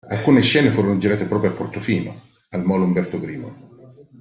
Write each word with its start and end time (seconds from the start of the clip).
Alcune 0.09 0.41
scene 0.41 0.71
furono 0.71 0.97
girate 0.97 1.25
proprio 1.25 1.51
a 1.51 1.53
Portofino, 1.53 2.21
al 2.49 2.63
Molo 2.63 2.85
"Umberto 2.85 3.17
I". 3.17 3.45